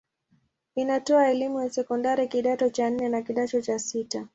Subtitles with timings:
[0.75, 4.27] Inatoa elimu ya sekondari kidato cha nne na kidato cha sita.